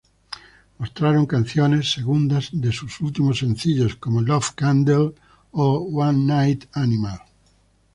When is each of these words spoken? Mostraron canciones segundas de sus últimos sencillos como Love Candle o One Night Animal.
Mostraron 0.79 1.27
canciones 1.27 1.91
segundas 1.91 2.49
de 2.51 2.71
sus 2.71 3.01
últimos 3.01 3.37
sencillos 3.37 3.97
como 3.97 4.23
Love 4.23 4.53
Candle 4.55 5.13
o 5.51 5.73
One 5.93 6.25
Night 6.25 6.65
Animal. 6.73 7.19